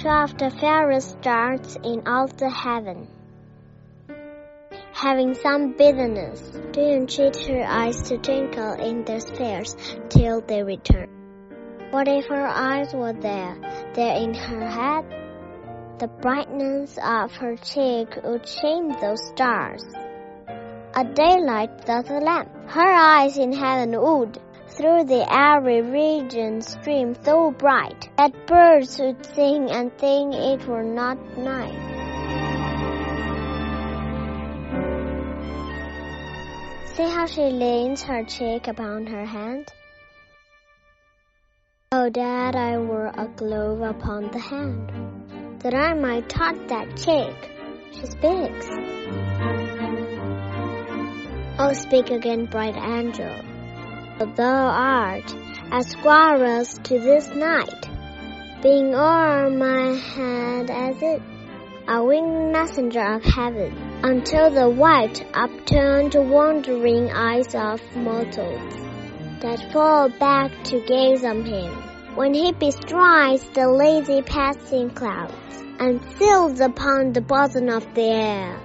twelve 0.00 0.38
the 0.38 0.50
fairest 0.50 1.10
stars 1.20 1.76
in 1.84 2.02
all 2.06 2.26
the 2.26 2.48
heaven. 2.48 3.06
Having 4.92 5.34
some 5.34 5.72
business, 5.72 6.40
didn't 6.72 7.08
cheat 7.08 7.36
her 7.46 7.62
eyes 7.64 8.00
to 8.08 8.16
twinkle 8.16 8.72
in 8.80 9.04
their 9.04 9.20
spheres 9.20 9.76
till 10.08 10.40
they 10.40 10.62
return. 10.62 11.08
What 11.90 12.08
if 12.08 12.26
her 12.28 12.46
eyes 12.46 12.94
were 12.94 13.12
there, 13.12 13.56
there 13.94 14.16
in 14.16 14.32
her 14.32 14.66
head? 14.66 15.04
The 15.98 16.08
brightness 16.08 16.98
of 17.04 17.32
her 17.36 17.56
cheek 17.56 18.08
would 18.24 18.48
shame 18.48 18.96
those 19.02 19.22
stars. 19.28 19.84
A 20.94 21.04
daylight 21.04 21.84
does 21.84 22.08
a 22.08 22.20
lamp, 22.20 22.48
her 22.68 22.90
eyes 22.90 23.36
in 23.36 23.52
heaven 23.52 24.00
would, 24.00 24.40
through 24.80 25.04
the 25.04 25.26
airy 25.30 25.82
region 25.82 26.62
stream 26.62 27.14
so 27.22 27.50
bright 27.50 28.08
that 28.16 28.46
birds 28.46 28.98
would 28.98 29.26
sing 29.34 29.70
and 29.70 29.92
think 29.98 30.34
it 30.34 30.66
were 30.66 30.82
not 30.82 31.18
night. 31.36 31.76
See 36.94 37.02
how 37.02 37.26
she 37.26 37.42
leans 37.42 38.02
her 38.04 38.24
cheek 38.24 38.68
upon 38.68 39.06
her 39.06 39.26
hand? 39.26 39.68
Oh, 41.92 42.08
that 42.08 42.56
I 42.56 42.78
were 42.78 43.12
a 43.14 43.28
glove 43.36 43.82
upon 43.82 44.30
the 44.30 44.38
hand, 44.38 45.60
that 45.60 45.74
I 45.74 45.92
might 45.92 46.26
touch 46.30 46.56
that 46.68 46.96
cheek. 46.96 47.36
She 47.92 48.06
speaks. 48.06 48.66
Oh, 51.58 51.74
speak 51.74 52.08
again, 52.08 52.46
bright 52.46 52.76
angel. 52.76 53.49
Thou 54.20 54.66
art 54.68 55.34
as 55.72 55.86
squirrels 55.86 56.78
to 56.82 56.98
this 56.98 57.26
night, 57.34 57.88
being 58.62 58.94
o'er 58.94 59.48
my 59.48 59.94
head 59.94 60.68
as 60.68 61.00
it, 61.00 61.22
a 61.88 62.04
winged 62.04 62.52
messenger 62.52 63.00
of 63.00 63.24
heaven, 63.24 63.74
until 64.02 64.50
the 64.50 64.68
white, 64.68 65.24
upturned, 65.32 66.14
wondering 66.14 67.10
eyes 67.10 67.54
of 67.54 67.80
mortals 67.96 68.74
that 69.40 69.72
fall 69.72 70.10
back 70.10 70.52
to 70.64 70.84
gaze 70.84 71.24
on 71.24 71.42
him, 71.42 71.72
when 72.14 72.34
he 72.34 72.52
bestrides 72.52 73.48
the 73.54 73.66
lazy 73.70 74.20
passing 74.20 74.90
clouds, 74.90 75.62
and 75.78 75.98
sails 76.18 76.60
upon 76.60 77.14
the 77.14 77.22
bosom 77.22 77.70
of 77.70 77.94
the 77.94 78.02
air. 78.02 78.60